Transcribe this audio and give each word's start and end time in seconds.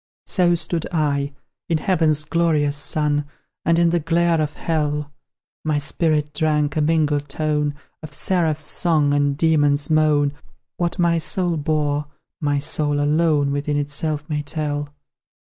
So 0.25 0.55
stood 0.55 0.87
I, 0.91 1.31
in 1.69 1.77
Heaven's 1.77 2.23
glorious 2.23 2.75
sun, 2.75 3.27
And 3.65 3.77
in 3.77 3.91
the 3.91 3.99
glare 3.99 4.41
of 4.41 4.55
Hell; 4.55 5.11
My 5.63 5.77
spirit 5.77 6.33
drank 6.33 6.75
a 6.75 6.81
mingled 6.81 7.29
tone, 7.29 7.75
Of 8.01 8.11
seraph's 8.11 8.65
song, 8.65 9.13
and 9.13 9.37
demon's 9.37 9.91
moan; 9.91 10.33
What 10.77 10.97
my 10.97 11.19
soul 11.19 11.55
bore, 11.55 12.07
my 12.39 12.57
soul 12.57 12.99
alone 12.99 13.51
Within 13.51 13.77
itself 13.77 14.27
may 14.27 14.41
tell! 14.41 14.91